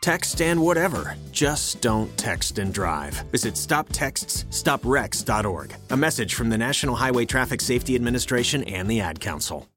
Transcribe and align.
Text 0.00 0.40
and 0.40 0.62
whatever. 0.62 1.16
Just 1.30 1.82
don't 1.82 2.16
text 2.16 2.58
and 2.58 2.72
drive. 2.72 3.14
Visit 3.32 3.54
stoptextsstopwrecks.org. 3.54 5.74
A 5.90 5.96
message 5.96 6.34
from 6.34 6.48
the 6.48 6.58
National 6.58 6.94
Highway 6.94 7.26
Traffic 7.26 7.60
Safety 7.60 7.94
Administration 7.94 8.64
and 8.64 8.88
the 8.88 9.00
Ad 9.00 9.20
Council. 9.20 9.68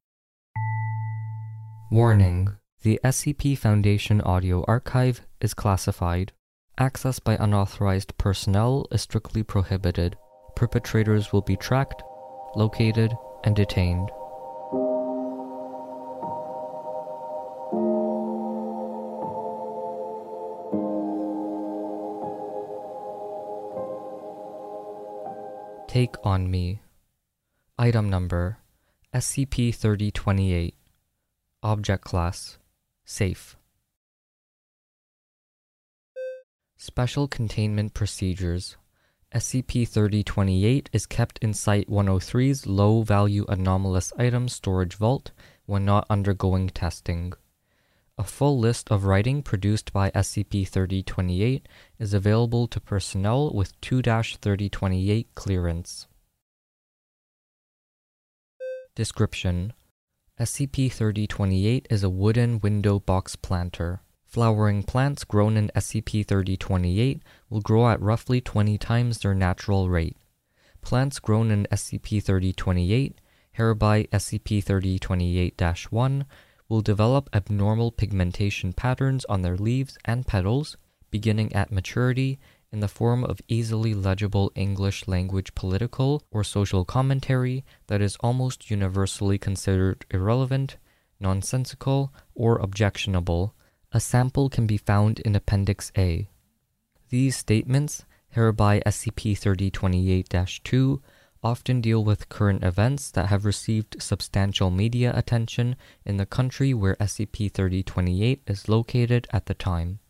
Warning 1.90 2.54
The 2.82 2.98
SCP 3.04 3.58
Foundation 3.58 4.22
audio 4.22 4.64
archive 4.66 5.20
is 5.40 5.52
classified. 5.52 6.32
Access 6.78 7.18
by 7.18 7.36
unauthorized 7.36 8.16
personnel 8.16 8.86
is 8.90 9.02
strictly 9.02 9.42
prohibited. 9.42 10.16
Perpetrators 10.56 11.32
will 11.32 11.42
be 11.42 11.56
tracked, 11.56 12.02
located, 12.56 13.12
and 13.44 13.54
detained. 13.54 14.10
Take 25.94 26.16
on 26.24 26.50
Me. 26.50 26.80
Item 27.78 28.10
number 28.10 28.58
SCP 29.14 29.72
3028. 29.72 30.74
Object 31.62 32.02
Class 32.02 32.58
Safe. 33.04 33.56
Special 36.76 37.28
Containment 37.28 37.94
Procedures 37.94 38.76
SCP 39.32 39.86
3028 39.86 40.90
is 40.92 41.06
kept 41.06 41.38
in 41.38 41.54
Site 41.54 41.88
103's 41.88 42.66
low 42.66 43.02
value 43.02 43.44
anomalous 43.48 44.12
item 44.18 44.48
storage 44.48 44.96
vault 44.96 45.30
when 45.64 45.84
not 45.84 46.08
undergoing 46.10 46.70
testing. 46.70 47.34
A 48.16 48.22
full 48.22 48.60
list 48.60 48.92
of 48.92 49.04
writing 49.04 49.42
produced 49.42 49.92
by 49.92 50.12
SCP 50.12 50.68
3028 50.68 51.66
is 51.98 52.14
available 52.14 52.68
to 52.68 52.80
personnel 52.80 53.52
with 53.52 53.80
2 53.80 54.02
3028 54.02 55.34
clearance. 55.34 56.06
Description 58.94 59.72
SCP 60.38 60.92
3028 60.92 61.88
is 61.90 62.04
a 62.04 62.08
wooden 62.08 62.60
window 62.60 63.00
box 63.00 63.34
planter. 63.34 64.00
Flowering 64.24 64.84
plants 64.84 65.24
grown 65.24 65.56
in 65.56 65.72
SCP 65.74 66.24
3028 66.24 67.20
will 67.50 67.60
grow 67.62 67.88
at 67.88 68.00
roughly 68.00 68.40
20 68.40 68.78
times 68.78 69.18
their 69.18 69.34
natural 69.34 69.88
rate. 69.88 70.16
Plants 70.82 71.18
grown 71.18 71.50
in 71.50 71.66
SCP 71.72 72.22
3028, 72.22 73.20
hereby 73.50 74.04
SCP 74.12 74.62
3028 74.62 75.60
1, 75.90 76.26
will 76.68 76.80
develop 76.80 77.28
abnormal 77.32 77.90
pigmentation 77.90 78.72
patterns 78.72 79.24
on 79.26 79.42
their 79.42 79.56
leaves 79.56 79.96
and 80.04 80.26
petals, 80.26 80.76
beginning 81.10 81.52
at 81.52 81.72
maturity, 81.72 82.38
in 82.72 82.80
the 82.80 82.88
form 82.88 83.22
of 83.22 83.40
easily 83.46 83.94
legible 83.94 84.50
English 84.54 85.06
language 85.06 85.54
political 85.54 86.22
or 86.30 86.42
social 86.42 86.84
commentary 86.84 87.64
that 87.86 88.00
is 88.00 88.16
almost 88.20 88.70
universally 88.70 89.38
considered 89.38 90.04
irrelevant, 90.10 90.76
nonsensical, 91.20 92.12
or 92.34 92.58
objectionable 92.58 93.54
a 93.94 94.00
sample 94.00 94.50
can 94.50 94.66
be 94.66 94.76
found 94.76 95.20
in 95.20 95.36
Appendix 95.36 95.92
A. 95.96 96.28
These 97.10 97.36
statements, 97.36 98.04
hereby 98.30 98.82
SCP 98.84 99.38
3028 99.38 100.34
2, 100.64 101.02
often 101.44 101.80
deal 101.80 102.02
with 102.02 102.28
current 102.28 102.64
events 102.64 103.10
that 103.10 103.26
have 103.26 103.44
received 103.44 104.02
substantial 104.02 104.70
media 104.70 105.12
attention 105.14 105.76
in 106.04 106.16
the 106.16 106.26
country 106.26 106.72
where 106.72 106.96
SCP 106.96 107.52
3028 107.52 108.42
is 108.46 108.68
located 108.68 109.28
at 109.30 109.46
the 109.46 109.54
time. 109.54 110.00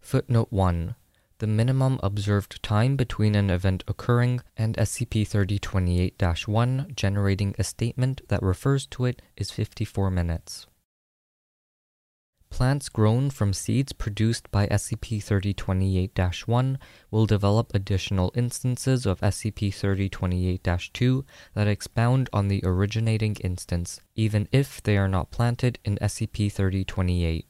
Footnote 0.00 0.48
1 0.50 0.94
The 1.38 1.46
minimum 1.46 1.98
observed 2.02 2.62
time 2.62 2.94
between 2.96 3.34
an 3.34 3.50
event 3.50 3.82
occurring 3.88 4.42
and 4.56 4.76
SCP 4.76 5.26
3028 5.26 6.22
1 6.46 6.92
generating 6.94 7.54
a 7.58 7.64
statement 7.64 8.20
that 8.28 8.42
refers 8.42 8.86
to 8.86 9.06
it 9.06 9.22
is 9.36 9.50
54 9.50 10.10
minutes. 10.10 10.66
Plants 12.56 12.88
grown 12.88 13.28
from 13.28 13.52
seeds 13.52 13.92
produced 13.92 14.50
by 14.50 14.66
SCP 14.68 15.22
3028 15.22 16.18
1 16.46 16.78
will 17.10 17.26
develop 17.26 17.74
additional 17.74 18.32
instances 18.34 19.04
of 19.04 19.20
SCP 19.20 19.74
3028 19.74 20.66
2 20.94 21.24
that 21.52 21.68
expound 21.68 22.30
on 22.32 22.48
the 22.48 22.62
originating 22.64 23.36
instance, 23.44 24.00
even 24.14 24.48
if 24.52 24.82
they 24.82 24.96
are 24.96 25.06
not 25.06 25.30
planted 25.30 25.78
in 25.84 25.98
SCP 26.00 26.50
3028. 26.50 27.46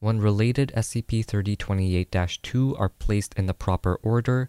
When 0.00 0.18
related 0.18 0.72
SCP 0.74 1.26
3028 1.26 2.16
2 2.42 2.76
are 2.76 2.88
placed 2.88 3.34
in 3.34 3.44
the 3.44 3.52
proper 3.52 3.96
order, 3.96 4.48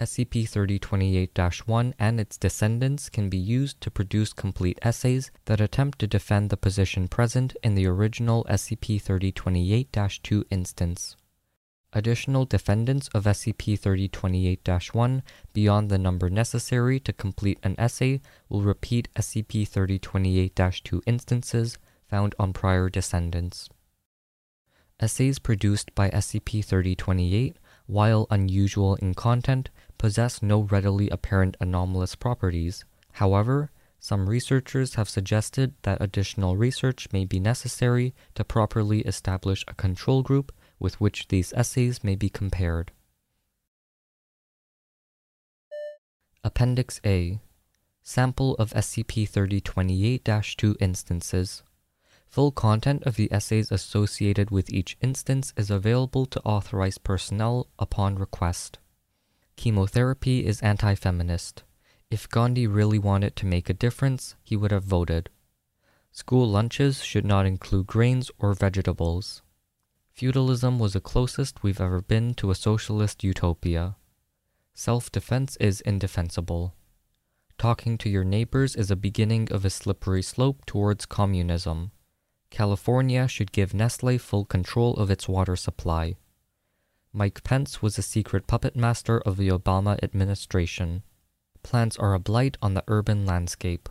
SCP 0.00 0.48
3028 0.48 1.36
1 1.66 1.94
and 1.98 2.20
its 2.20 2.36
descendants 2.36 3.08
can 3.08 3.28
be 3.28 3.36
used 3.36 3.80
to 3.80 3.90
produce 3.90 4.32
complete 4.32 4.78
essays 4.82 5.32
that 5.46 5.60
attempt 5.60 5.98
to 5.98 6.06
defend 6.06 6.50
the 6.50 6.56
position 6.56 7.08
present 7.08 7.56
in 7.64 7.74
the 7.74 7.86
original 7.86 8.44
SCP 8.48 9.02
3028 9.02 9.96
2 10.22 10.44
instance. 10.50 11.16
Additional 11.92 12.44
defendants 12.44 13.08
of 13.08 13.24
SCP 13.24 13.76
3028 13.76 14.94
1 14.94 15.22
beyond 15.52 15.90
the 15.90 15.98
number 15.98 16.30
necessary 16.30 17.00
to 17.00 17.12
complete 17.12 17.58
an 17.64 17.74
essay 17.76 18.20
will 18.48 18.62
repeat 18.62 19.08
SCP 19.16 19.66
3028 19.66 20.60
2 20.84 21.02
instances 21.06 21.76
found 22.06 22.36
on 22.38 22.52
prior 22.52 22.88
descendants. 22.88 23.68
Essays 25.00 25.38
produced 25.38 25.94
by 25.94 26.10
SCP 26.10 26.64
3028 26.64 27.56
while 27.88 28.28
unusual 28.30 28.94
in 28.96 29.14
content, 29.14 29.70
possess 29.96 30.40
no 30.42 30.60
readily 30.60 31.08
apparent 31.08 31.56
anomalous 31.58 32.14
properties. 32.14 32.84
However, 33.12 33.72
some 33.98 34.28
researchers 34.28 34.94
have 34.94 35.08
suggested 35.08 35.74
that 35.82 36.00
additional 36.00 36.56
research 36.56 37.08
may 37.12 37.24
be 37.24 37.40
necessary 37.40 38.14
to 38.36 38.44
properly 38.44 39.00
establish 39.00 39.64
a 39.66 39.74
control 39.74 40.22
group 40.22 40.52
with 40.78 41.00
which 41.00 41.26
these 41.28 41.52
essays 41.54 42.04
may 42.04 42.14
be 42.14 42.28
compared. 42.28 42.92
Appendix 46.44 47.00
A 47.04 47.40
Sample 48.02 48.54
of 48.54 48.70
SCP 48.70 49.28
3028 49.28 50.28
2 50.56 50.76
instances. 50.80 51.62
Full 52.28 52.52
content 52.52 53.04
of 53.04 53.16
the 53.16 53.32
essays 53.32 53.72
associated 53.72 54.50
with 54.50 54.70
each 54.70 54.98
instance 55.00 55.54
is 55.56 55.70
available 55.70 56.26
to 56.26 56.40
authorized 56.44 57.02
personnel 57.02 57.68
upon 57.78 58.16
request. 58.16 58.78
Chemotherapy 59.56 60.46
is 60.46 60.60
anti 60.60 60.94
feminist. 60.94 61.64
If 62.10 62.28
Gandhi 62.28 62.66
really 62.66 62.98
wanted 62.98 63.34
to 63.36 63.46
make 63.46 63.68
a 63.68 63.74
difference, 63.74 64.36
he 64.42 64.56
would 64.56 64.70
have 64.70 64.84
voted. 64.84 65.30
School 66.12 66.48
lunches 66.48 67.02
should 67.02 67.24
not 67.24 67.46
include 67.46 67.86
grains 67.86 68.30
or 68.38 68.52
vegetables. 68.54 69.42
Feudalism 70.12 70.78
was 70.78 70.92
the 70.92 71.00
closest 71.00 71.62
we've 71.62 71.80
ever 71.80 72.00
been 72.00 72.34
to 72.34 72.50
a 72.50 72.54
socialist 72.54 73.24
utopia. 73.24 73.96
Self 74.74 75.10
defense 75.10 75.56
is 75.60 75.80
indefensible. 75.80 76.74
Talking 77.56 77.98
to 77.98 78.08
your 78.08 78.24
neighbors 78.24 78.76
is 78.76 78.90
a 78.90 78.96
beginning 78.96 79.48
of 79.50 79.64
a 79.64 79.70
slippery 79.70 80.22
slope 80.22 80.64
towards 80.66 81.06
communism. 81.06 81.90
California 82.50 83.28
should 83.28 83.52
give 83.52 83.74
Nestle 83.74 84.18
full 84.18 84.44
control 84.44 84.94
of 84.94 85.10
its 85.10 85.28
water 85.28 85.56
supply. 85.56 86.16
Mike 87.12 87.42
Pence 87.42 87.82
was 87.82 87.98
a 87.98 88.02
secret 88.02 88.46
puppet 88.46 88.76
master 88.76 89.18
of 89.20 89.36
the 89.36 89.48
Obama 89.48 89.98
administration. 90.02 91.02
Plants 91.62 91.96
are 91.96 92.14
a 92.14 92.18
blight 92.18 92.56
on 92.62 92.74
the 92.74 92.84
urban 92.86 93.26
landscape. 93.26 93.88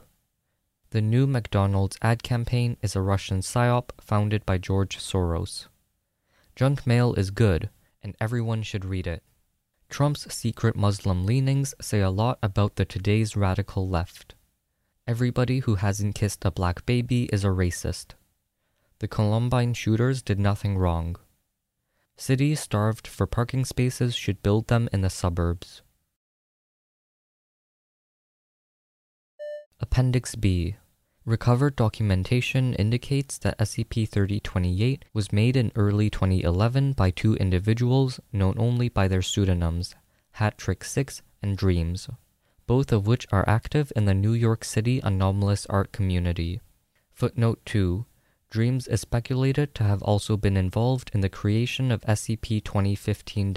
The 0.91 1.01
new 1.01 1.27
McDonald's 1.27 1.97
ad 2.01 2.23
campaign 2.23 2.77
is 2.81 2.95
a 2.95 3.01
Russian 3.01 3.41
psyop 3.41 3.89
founded 3.99 4.45
by 4.45 4.57
George 4.57 4.97
Soros. 4.97 5.67
Junk 6.55 6.87
mail 6.87 7.13
is 7.15 7.29
good, 7.29 7.69
and 8.01 8.15
everyone 8.21 8.63
should 8.63 8.85
read 8.85 9.05
it. 9.05 9.21
Trump's 9.89 10.33
secret 10.33 10.75
Muslim 10.75 11.25
leanings 11.25 11.73
say 11.81 12.01
a 12.01 12.09
lot 12.09 12.39
about 12.41 12.75
the 12.75 12.85
today's 12.85 13.35
radical 13.35 13.87
left. 13.87 14.35
Everybody 15.07 15.59
who 15.59 15.75
hasn't 15.75 16.15
kissed 16.15 16.43
a 16.45 16.51
black 16.51 16.85
baby 16.85 17.29
is 17.31 17.43
a 17.43 17.47
racist. 17.47 18.13
The 18.99 19.07
Columbine 19.07 19.73
shooters 19.73 20.21
did 20.21 20.39
nothing 20.39 20.77
wrong. 20.77 21.17
Cities 22.15 22.59
starved 22.59 23.07
for 23.07 23.27
parking 23.27 23.63
spaces 23.63 24.15
should 24.15 24.41
build 24.41 24.67
them 24.67 24.89
in 24.91 25.01
the 25.01 25.09
suburbs. 25.09 25.83
Appendix 29.79 30.35
B 30.35 30.77
Recovered 31.25 31.75
documentation 31.75 32.73
indicates 32.73 33.37
that 33.39 33.57
SCP 33.59 34.09
3028 34.09 35.05
was 35.13 35.31
made 35.31 35.55
in 35.55 35.71
early 35.75 36.09
2011 36.09 36.93
by 36.93 37.11
two 37.11 37.35
individuals 37.35 38.19
known 38.31 38.55
only 38.57 38.89
by 38.89 39.07
their 39.07 39.21
pseudonyms, 39.21 39.93
Hat 40.31 40.57
Trick 40.57 40.83
6 40.83 41.21
and 41.43 41.55
Dreams, 41.55 42.09
both 42.65 42.91
of 42.91 43.05
which 43.05 43.27
are 43.31 43.47
active 43.47 43.91
in 43.95 44.05
the 44.05 44.13
New 44.15 44.33
York 44.33 44.63
City 44.63 44.99
anomalous 45.03 45.67
art 45.67 45.91
community. 45.91 46.61
Footnote 47.13 47.59
2 47.65 48.05
Dreams 48.49 48.87
is 48.87 49.01
speculated 49.01 49.75
to 49.75 49.83
have 49.83 50.01
also 50.01 50.37
been 50.37 50.55
involved 50.55 51.11
in 51.13 51.19
the 51.19 51.27
creation 51.27 51.91
of 51.91 51.99
SCP 52.03 52.63
2015 52.63 53.53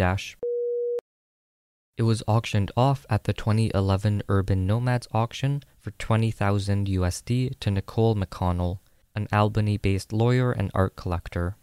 It 1.96 2.02
was 2.02 2.24
auctioned 2.26 2.72
off 2.76 3.06
at 3.08 3.22
the 3.22 3.32
2011 3.32 4.24
Urban 4.28 4.66
Nomads 4.66 5.06
auction 5.12 5.62
for 5.78 5.92
20,000 5.92 6.88
USD 6.88 7.60
to 7.60 7.70
Nicole 7.70 8.16
McConnell, 8.16 8.80
an 9.14 9.28
Albany 9.32 9.76
based 9.76 10.12
lawyer 10.12 10.50
and 10.50 10.72
art 10.74 10.96
collector. 10.96 11.56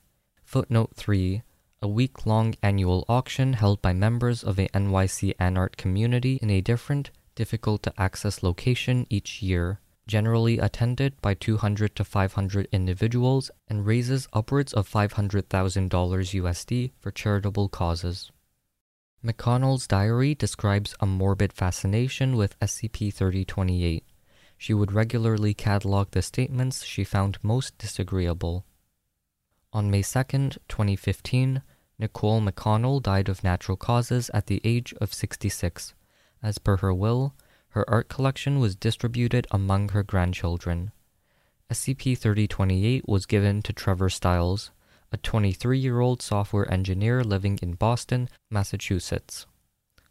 Footnote 0.45 0.91
3 0.95 1.43
A 1.81 1.87
week 1.89 2.25
long 2.25 2.55
annual 2.63 3.03
auction 3.09 3.53
held 3.53 3.81
by 3.81 3.91
members 3.91 4.41
of 4.41 4.57
a 4.57 4.69
NYC 4.69 5.35
Anart 5.35 5.75
community 5.75 6.39
in 6.41 6.49
a 6.49 6.61
different, 6.61 7.11
difficult 7.35 7.83
to 7.83 7.93
access 7.97 8.41
location 8.41 9.05
each 9.09 9.41
year 9.41 9.81
generally 10.07 10.57
attended 10.57 11.21
by 11.21 11.33
200 11.33 11.95
to 11.95 12.03
500 12.03 12.67
individuals, 12.71 13.51
and 13.67 13.85
raises 13.85 14.27
upwards 14.33 14.73
of 14.73 14.89
$500,000 14.89 15.89
USD 15.89 16.91
for 16.99 17.11
charitable 17.11 17.69
causes. 17.69 18.31
McConnell's 19.23 19.87
diary 19.87 20.33
describes 20.33 20.95
a 20.99 21.05
morbid 21.05 21.51
fascination 21.51 22.37
with 22.37 22.57
SCP 22.59 23.13
3028. 23.13 24.03
She 24.57 24.73
would 24.73 24.91
regularly 24.91 25.53
catalog 25.53 26.11
the 26.11 26.21
statements 26.21 26.83
she 26.83 27.03
found 27.03 27.37
most 27.43 27.77
disagreeable. 27.77 28.65
On 29.73 29.91
May 29.91 30.01
2, 30.01 30.23
2015, 30.67 31.61
Nicole 31.99 32.41
McConnell 32.41 33.01
died 33.01 33.27
of 33.27 33.43
natural 33.43 33.75
causes 33.75 34.29
at 34.33 34.47
the 34.47 34.61
age 34.63 34.93
of 35.01 35.13
66. 35.13 35.93
As 36.41 36.57
per 36.57 36.77
her 36.77 36.93
will, 36.93 37.33
her 37.77 37.87
art 37.87 38.09
collection 38.09 38.59
was 38.59 38.75
distributed 38.75 39.45
among 39.51 39.89
her 39.89 40.01
grandchildren. 40.01 40.91
SCP 41.71 42.17
3028 42.17 43.07
was 43.07 43.27
given 43.27 43.61
to 43.61 43.71
Trevor 43.71 44.09
Stiles, 44.09 44.71
a 45.11 45.17
23 45.17 45.77
year 45.77 45.99
old 45.99 46.19
software 46.19 46.67
engineer 46.73 47.23
living 47.23 47.59
in 47.61 47.73
Boston, 47.73 48.29
Massachusetts. 48.49 49.45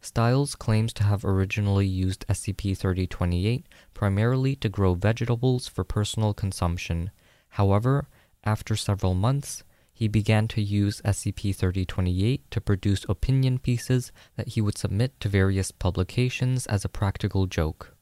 Stiles 0.01 0.55
claims 0.55 0.93
to 0.93 1.03
have 1.03 1.25
originally 1.25 1.89
used 1.89 2.25
SCP 2.29 2.79
3028 2.79 3.67
primarily 3.95 4.55
to 4.55 4.69
grow 4.69 4.95
vegetables 4.95 5.67
for 5.67 5.83
personal 5.83 6.33
consumption. 6.33 7.11
However, 7.49 8.07
after 8.45 8.77
several 8.77 9.15
months, 9.15 9.65
he 9.97 10.09
began 10.09 10.47
to 10.47 10.61
use 10.61 11.01
SCP-3028 11.07 12.41
to 12.51 12.61
produce 12.61 13.07
opinion 13.09 13.59
pieces 13.59 14.13
that 14.37 14.49
he 14.49 14.61
would 14.61 14.77
submit 14.77 15.19
to 15.21 15.27
various 15.27 15.71
publications 15.71 16.67
as 16.67 16.85
a 16.85 16.91
practical 16.91 17.47
joke. 17.47 17.97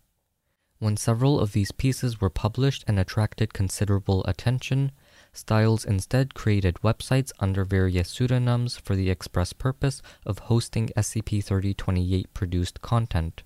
When 0.81 0.97
several 0.97 1.39
of 1.39 1.53
these 1.53 1.71
pieces 1.71 2.21
were 2.21 2.31
published 2.31 2.83
and 2.89 2.99
attracted 2.99 3.55
considerable 3.55 4.25
attention, 4.25 4.91
Stiles 5.33 5.85
instead 5.85 6.35
created 6.35 6.81
websites 6.83 7.31
under 7.39 7.65
various 7.65 8.11
pseudonyms 8.11 8.77
for 8.77 8.97
the 8.97 9.09
express 9.09 9.53
purpose 9.53 10.03
of 10.27 10.51
hosting 10.51 10.91
SCP-3028 10.97 12.25
produced 12.35 12.83
content. 12.83 13.45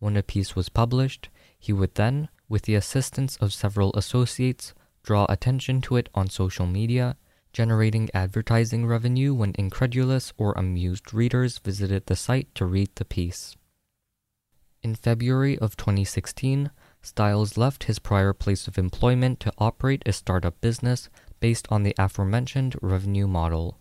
When 0.00 0.16
a 0.16 0.24
piece 0.24 0.56
was 0.56 0.68
published, 0.68 1.28
he 1.56 1.72
would 1.72 1.94
then, 1.94 2.28
with 2.48 2.62
the 2.62 2.74
assistance 2.74 3.36
of 3.36 3.52
several 3.52 3.92
associates, 3.94 4.74
draw 5.04 5.26
attention 5.28 5.80
to 5.82 5.94
it 5.94 6.08
on 6.12 6.28
social 6.28 6.66
media 6.66 7.16
generating 7.58 8.08
advertising 8.14 8.86
revenue 8.86 9.34
when 9.34 9.52
incredulous 9.58 10.32
or 10.38 10.52
amused 10.52 11.12
readers 11.12 11.58
visited 11.58 12.06
the 12.06 12.14
site 12.14 12.46
to 12.54 12.64
read 12.64 12.88
the 12.94 13.04
piece. 13.04 13.56
In 14.80 14.94
February 14.94 15.58
of 15.58 15.76
2016, 15.76 16.70
Stiles 17.02 17.56
left 17.56 17.82
his 17.90 17.98
prior 17.98 18.32
place 18.32 18.68
of 18.68 18.78
employment 18.78 19.40
to 19.40 19.52
operate 19.58 20.04
a 20.06 20.12
startup 20.12 20.60
business 20.60 21.08
based 21.40 21.66
on 21.68 21.82
the 21.82 21.96
aforementioned 21.98 22.76
revenue 22.80 23.26
model. 23.26 23.76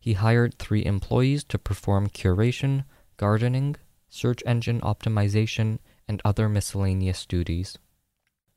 He 0.00 0.14
hired 0.14 0.58
three 0.58 0.84
employees 0.84 1.44
to 1.44 1.60
perform 1.60 2.08
curation, 2.08 2.86
gardening, 3.18 3.76
search 4.08 4.42
engine 4.44 4.80
optimization, 4.80 5.78
and 6.08 6.20
other 6.24 6.48
miscellaneous 6.48 7.24
duties. 7.24 7.78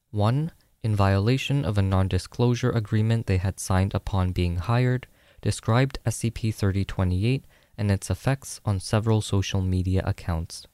1 0.09 0.51
in 0.85 0.95
violation 0.95 1.65
of 1.65 1.79
a 1.79 1.81
non 1.81 2.07
disclosure 2.07 2.69
agreement 2.69 3.25
they 3.25 3.37
had 3.37 3.59
signed 3.59 3.95
upon 3.95 4.31
being 4.31 4.57
hired, 4.57 5.07
described 5.41 5.97
SCP 6.05 6.53
3028 6.53 7.43
and 7.75 7.89
its 7.89 8.11
effects 8.11 8.61
on 8.65 8.79
several 8.79 9.19
social 9.19 9.61
media 9.61 10.03
accounts. 10.05 10.67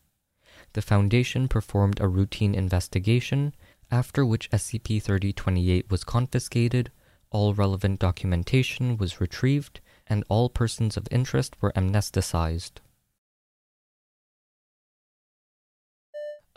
The 0.73 0.81
Foundation 0.81 1.47
performed 1.47 2.01
a 2.01 2.09
routine 2.09 2.53
investigation, 2.53 3.55
after 3.89 4.25
which 4.25 4.49
SCP 4.49 5.01
3028 5.01 5.89
was 5.89 6.03
confiscated, 6.03 6.91
all 7.29 7.53
relevant 7.53 8.01
documentation 8.01 8.97
was 8.97 9.21
retrieved, 9.21 9.79
and 10.07 10.25
all 10.27 10.49
persons 10.49 10.97
of 10.97 11.07
interest 11.09 11.55
were 11.61 11.71
amnesticized. 11.71 12.79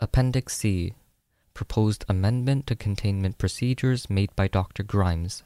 Appendix 0.01 0.57
C 0.57 0.93
proposed 1.55 2.05
amendment 2.07 2.67
to 2.67 2.75
containment 2.75 3.39
procedures 3.39 4.09
made 4.09 4.35
by 4.35 4.47
Dr. 4.47 4.83
Grimes, 4.83 5.43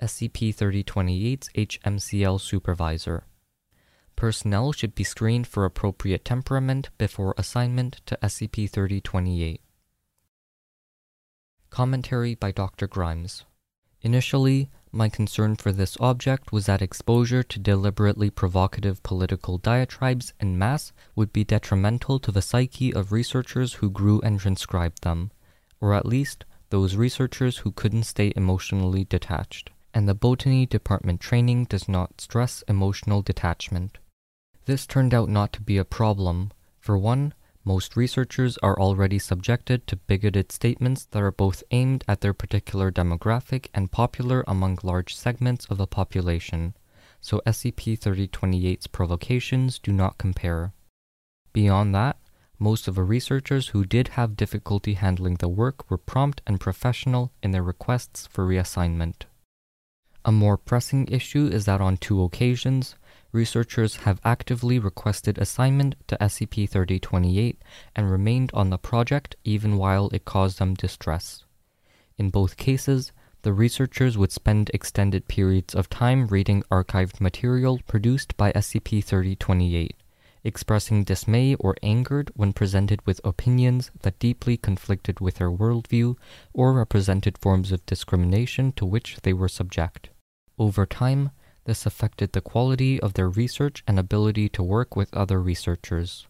SCP 0.00 0.52
3028's 0.52 1.50
HMCL 1.50 2.40
supervisor. 2.40 3.24
Personnel 4.16 4.72
should 4.72 4.94
be 4.94 5.04
screened 5.04 5.46
for 5.46 5.64
appropriate 5.64 6.24
temperament 6.24 6.88
before 6.96 7.34
assignment 7.36 8.00
to 8.06 8.18
SCP 8.22 8.68
3028. 8.68 9.60
Commentary 11.70 12.34
by 12.34 12.50
Dr. 12.50 12.86
Grimes. 12.86 13.44
Initially, 14.00 14.70
my 14.90 15.08
concern 15.08 15.56
for 15.56 15.70
this 15.70 15.96
object 16.00 16.52
was 16.52 16.66
that 16.66 16.82
exposure 16.82 17.42
to 17.42 17.58
deliberately 17.58 18.30
provocative 18.30 19.02
political 19.02 19.58
diatribes 19.58 20.32
in 20.40 20.58
mass 20.58 20.92
would 21.14 21.32
be 21.32 21.44
detrimental 21.44 22.18
to 22.18 22.32
the 22.32 22.42
psyche 22.42 22.92
of 22.92 23.12
researchers 23.12 23.74
who 23.74 23.90
grew 23.90 24.20
and 24.20 24.40
transcribed 24.40 25.02
them 25.02 25.30
or 25.82 25.92
at 25.92 26.06
least 26.06 26.46
those 26.70 26.96
researchers 26.96 27.58
who 27.58 27.72
couldn't 27.72 28.04
stay 28.04 28.32
emotionally 28.34 29.04
detached, 29.04 29.68
and 29.92 30.08
the 30.08 30.14
botany 30.14 30.64
department 30.64 31.20
training 31.20 31.64
does 31.66 31.86
not 31.86 32.20
stress 32.20 32.62
emotional 32.68 33.20
detachment. 33.20 33.98
This 34.64 34.86
turned 34.86 35.12
out 35.12 35.28
not 35.28 35.52
to 35.54 35.60
be 35.60 35.76
a 35.76 35.84
problem. 35.84 36.52
For 36.78 36.96
one, 36.96 37.34
most 37.64 37.96
researchers 37.96 38.56
are 38.58 38.78
already 38.78 39.18
subjected 39.18 39.86
to 39.88 39.96
bigoted 39.96 40.50
statements 40.52 41.04
that 41.10 41.22
are 41.22 41.32
both 41.32 41.62
aimed 41.72 42.04
at 42.08 42.20
their 42.20 42.32
particular 42.32 42.90
demographic 42.90 43.66
and 43.74 43.92
popular 43.92 44.44
among 44.46 44.78
large 44.82 45.14
segments 45.14 45.66
of 45.66 45.78
the 45.78 45.86
population, 45.86 46.74
so 47.20 47.42
SCP 47.44 47.98
3028's 47.98 48.86
provocations 48.86 49.78
do 49.78 49.92
not 49.92 50.16
compare. 50.16 50.72
Beyond 51.52 51.94
that, 51.94 52.16
most 52.58 52.86
of 52.86 52.94
the 52.94 53.02
researchers 53.02 53.68
who 53.68 53.84
did 53.84 54.08
have 54.08 54.36
difficulty 54.36 54.94
handling 54.94 55.36
the 55.36 55.48
work 55.48 55.90
were 55.90 55.98
prompt 55.98 56.40
and 56.46 56.60
professional 56.60 57.32
in 57.42 57.50
their 57.50 57.62
requests 57.62 58.26
for 58.26 58.46
reassignment. 58.46 59.22
A 60.24 60.30
more 60.30 60.56
pressing 60.56 61.08
issue 61.08 61.48
is 61.48 61.64
that 61.64 61.80
on 61.80 61.96
two 61.96 62.22
occasions, 62.22 62.94
researchers 63.32 63.96
have 63.96 64.20
actively 64.24 64.78
requested 64.78 65.38
assignment 65.38 65.96
to 66.06 66.16
SCP 66.18 66.68
3028 66.68 67.60
and 67.96 68.10
remained 68.10 68.50
on 68.54 68.70
the 68.70 68.78
project 68.78 69.34
even 69.42 69.76
while 69.76 70.08
it 70.10 70.24
caused 70.24 70.58
them 70.58 70.74
distress. 70.74 71.44
In 72.16 72.30
both 72.30 72.56
cases, 72.56 73.10
the 73.42 73.52
researchers 73.52 74.16
would 74.16 74.30
spend 74.30 74.70
extended 74.72 75.26
periods 75.26 75.74
of 75.74 75.90
time 75.90 76.28
reading 76.28 76.62
archived 76.70 77.20
material 77.20 77.80
produced 77.88 78.36
by 78.36 78.52
SCP 78.52 79.02
3028 79.02 79.96
expressing 80.44 81.04
dismay 81.04 81.54
or 81.56 81.76
angered 81.82 82.30
when 82.34 82.52
presented 82.52 83.04
with 83.06 83.20
opinions 83.24 83.90
that 84.02 84.18
deeply 84.18 84.56
conflicted 84.56 85.20
with 85.20 85.36
their 85.36 85.50
worldview 85.50 86.16
or 86.52 86.72
represented 86.72 87.38
forms 87.38 87.72
of 87.72 87.86
discrimination 87.86 88.72
to 88.72 88.84
which 88.84 89.18
they 89.22 89.32
were 89.32 89.48
subject. 89.48 90.10
Over 90.58 90.86
time, 90.86 91.30
this 91.64 91.86
affected 91.86 92.32
the 92.32 92.40
quality 92.40 93.00
of 93.00 93.14
their 93.14 93.28
research 93.28 93.84
and 93.86 93.98
ability 93.98 94.48
to 94.50 94.62
work 94.62 94.96
with 94.96 95.14
other 95.14 95.40
researchers. 95.40 96.26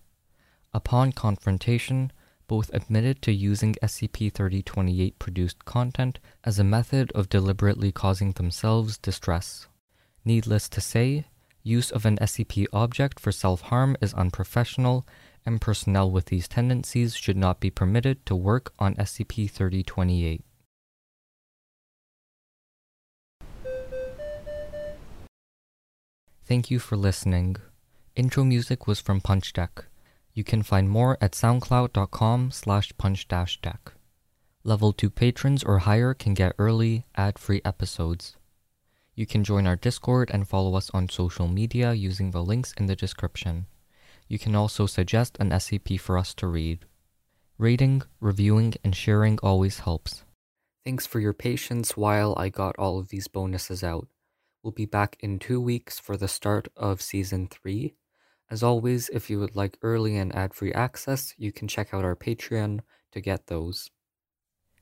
Upon 0.74 1.12
confrontation, 1.12 2.12
both 2.48 2.70
admitted 2.74 3.22
to 3.22 3.32
using 3.32 3.74
SCP 3.82 4.32
3028 4.32 5.18
produced 5.18 5.64
content 5.64 6.18
as 6.44 6.58
a 6.58 6.64
method 6.64 7.10
of 7.12 7.28
deliberately 7.30 7.92
causing 7.92 8.32
themselves 8.32 8.98
distress. 8.98 9.68
Needless 10.24 10.68
to 10.68 10.80
say, 10.80 11.26
Use 11.62 11.90
of 11.90 12.04
an 12.04 12.16
SCP 12.18 12.66
object 12.72 13.20
for 13.20 13.30
self 13.30 13.62
harm 13.62 13.96
is 14.00 14.14
unprofessional, 14.14 15.06
and 15.46 15.60
personnel 15.60 16.10
with 16.10 16.26
these 16.26 16.48
tendencies 16.48 17.14
should 17.14 17.36
not 17.36 17.60
be 17.60 17.70
permitted 17.70 18.24
to 18.26 18.34
work 18.34 18.72
on 18.78 18.94
SCP 18.96 19.50
3028. 19.50 20.44
Thank 26.44 26.70
you 26.70 26.78
for 26.78 26.96
listening. 26.96 27.56
Intro 28.16 28.44
music 28.44 28.86
was 28.86 29.00
from 29.00 29.20
Punch 29.20 29.52
Deck. 29.52 29.86
You 30.34 30.44
can 30.44 30.62
find 30.62 30.90
more 30.90 31.16
at 31.20 31.32
soundcloud.com 31.32 32.50
slash 32.50 32.92
punch-deck. 32.98 33.92
Level 34.64 34.92
2 34.92 35.10
patrons 35.10 35.62
or 35.62 35.78
higher 35.80 36.14
can 36.14 36.34
get 36.34 36.54
early, 36.58 37.04
ad 37.16 37.38
free 37.38 37.60
episodes. 37.64 38.36
You 39.14 39.26
can 39.26 39.44
join 39.44 39.66
our 39.66 39.76
Discord 39.76 40.30
and 40.32 40.48
follow 40.48 40.74
us 40.74 40.90
on 40.94 41.08
social 41.08 41.46
media 41.46 41.92
using 41.92 42.30
the 42.30 42.42
links 42.42 42.72
in 42.78 42.86
the 42.86 42.96
description. 42.96 43.66
You 44.26 44.38
can 44.38 44.54
also 44.54 44.86
suggest 44.86 45.36
an 45.38 45.50
SCP 45.50 46.00
for 46.00 46.16
us 46.16 46.32
to 46.34 46.46
read. 46.46 46.86
Rating, 47.58 48.02
reviewing, 48.20 48.74
and 48.82 48.96
sharing 48.96 49.38
always 49.42 49.80
helps. 49.80 50.24
Thanks 50.84 51.06
for 51.06 51.20
your 51.20 51.34
patience 51.34 51.96
while 51.96 52.34
I 52.38 52.48
got 52.48 52.74
all 52.78 52.98
of 52.98 53.10
these 53.10 53.28
bonuses 53.28 53.84
out. 53.84 54.08
We'll 54.62 54.72
be 54.72 54.86
back 54.86 55.16
in 55.20 55.38
two 55.38 55.60
weeks 55.60 55.98
for 55.98 56.16
the 56.16 56.28
start 56.28 56.68
of 56.76 57.02
Season 57.02 57.48
3. 57.48 57.94
As 58.50 58.62
always, 58.62 59.08
if 59.10 59.28
you 59.28 59.38
would 59.40 59.54
like 59.54 59.78
early 59.82 60.16
and 60.16 60.34
ad 60.34 60.54
free 60.54 60.72
access, 60.72 61.34
you 61.36 61.52
can 61.52 61.68
check 61.68 61.92
out 61.92 62.04
our 62.04 62.16
Patreon 62.16 62.80
to 63.12 63.20
get 63.20 63.46
those. 63.46 63.90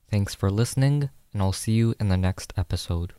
Thanks 0.09 0.33
for 0.33 0.49
listening, 0.49 1.09
and 1.33 1.41
I'll 1.41 1.51
see 1.51 1.73
you 1.73 1.95
in 1.99 2.09
the 2.09 2.17
next 2.17 2.53
episode. 2.57 3.13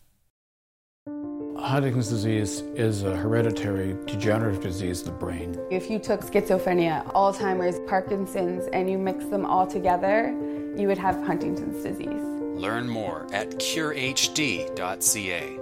Huntington's 1.62 2.08
disease 2.08 2.62
is 2.74 3.04
a 3.04 3.16
hereditary 3.16 3.96
degenerative 4.06 4.60
disease 4.60 5.00
of 5.00 5.06
the 5.06 5.12
brain. 5.12 5.56
If 5.70 5.88
you 5.88 6.00
took 6.00 6.20
schizophrenia, 6.20 7.10
Alzheimer's, 7.12 7.78
Parkinson's, 7.88 8.66
and 8.72 8.90
you 8.90 8.98
mix 8.98 9.26
them 9.26 9.46
all 9.46 9.66
together, 9.66 10.36
you 10.76 10.88
would 10.88 10.98
have 10.98 11.22
Huntington's 11.22 11.82
disease. 11.82 12.22
Learn 12.60 12.88
more 12.88 13.28
at 13.32 13.50
curehd.ca. 13.60 15.61